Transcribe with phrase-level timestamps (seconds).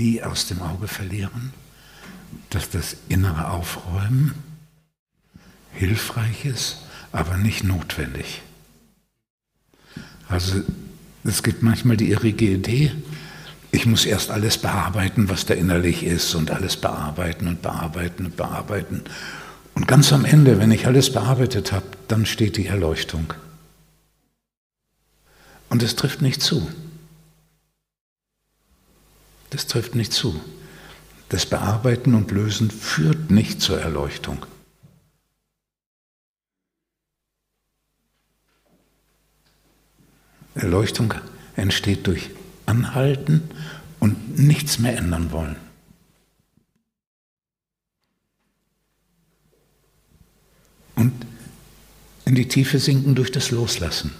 [0.00, 1.52] nie aus dem Auge verlieren,
[2.48, 4.34] dass das innere Aufräumen
[5.72, 6.78] hilfreich ist,
[7.12, 8.42] aber nicht notwendig.
[10.28, 10.62] Also
[11.24, 12.92] es gibt manchmal die irrige Idee,
[13.72, 18.36] ich muss erst alles bearbeiten, was da innerlich ist und alles bearbeiten und bearbeiten und
[18.36, 19.04] bearbeiten.
[19.74, 23.32] Und ganz am Ende, wenn ich alles bearbeitet habe, dann steht die Erleuchtung.
[25.68, 26.68] Und es trifft nicht zu.
[29.50, 30.40] Das trifft nicht zu.
[31.28, 34.46] Das Bearbeiten und Lösen führt nicht zur Erleuchtung.
[40.54, 41.14] Erleuchtung
[41.56, 42.30] entsteht durch
[42.66, 43.48] Anhalten
[43.98, 45.56] und nichts mehr ändern wollen.
[50.96, 51.12] Und
[52.24, 54.12] in die Tiefe sinken durch das Loslassen.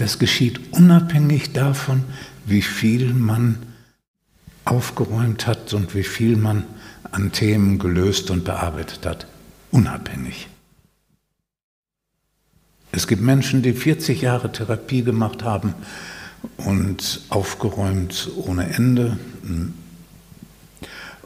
[0.00, 2.04] Das geschieht unabhängig davon,
[2.46, 3.58] wie viel man
[4.64, 6.64] aufgeräumt hat und wie viel man
[7.12, 9.26] an Themen gelöst und bearbeitet hat.
[9.70, 10.48] Unabhängig.
[12.92, 15.74] Es gibt Menschen, die 40 Jahre Therapie gemacht haben
[16.56, 19.18] und aufgeräumt ohne Ende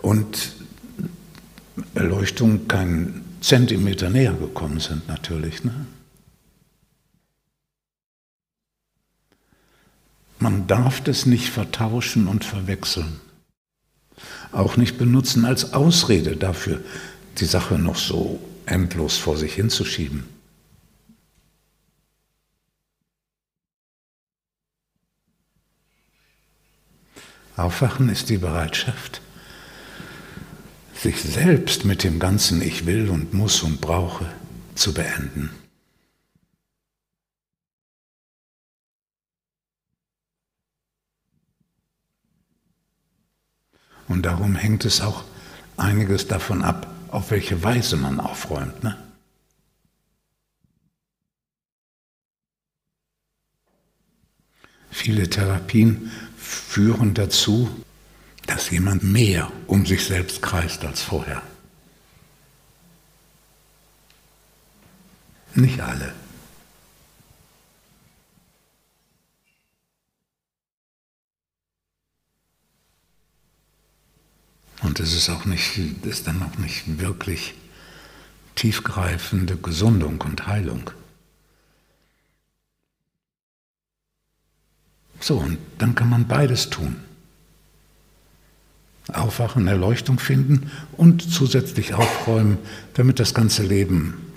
[0.03, 0.53] und
[1.94, 5.62] Erleuchtung keinen Zentimeter näher gekommen sind natürlich.
[5.62, 5.86] Ne?
[10.45, 13.19] Man darf das nicht vertauschen und verwechseln.
[14.53, 16.84] Auch nicht benutzen als Ausrede dafür,
[17.39, 20.25] die Sache noch so endlos vor sich hinzuschieben.
[27.56, 29.22] Aufwachen ist die Bereitschaft,
[30.94, 34.26] sich selbst mit dem ganzen Ich will und muss und brauche
[34.75, 35.63] zu beenden.
[44.09, 45.25] Und darum hängt es auch
[45.76, 48.82] einiges davon ab, auf welche Weise man aufräumt.
[48.82, 48.97] Ne?
[54.91, 57.69] Viele Therapien führen dazu,
[58.47, 61.43] dass jemand mehr um sich selbst kreist als vorher.
[65.54, 66.14] Nicht alle.
[74.84, 77.55] Und es ist auch nicht, ist dann auch nicht wirklich
[78.55, 80.91] tiefgreifende Gesundung und Heilung.
[85.21, 86.97] So, und dann kann man beides tun.
[89.09, 92.59] Aufwachen, Erleuchtung finden und zusätzlich aufräumen,
[92.93, 94.33] damit das ganze Leben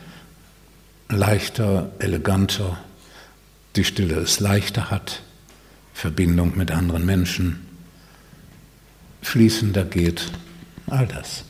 [1.09, 2.77] leichter, eleganter,
[3.75, 5.23] die Stille es leichter hat,
[5.93, 7.66] Verbindung mit anderen Menschen
[9.27, 10.31] fließender geht,
[10.87, 11.46] all das.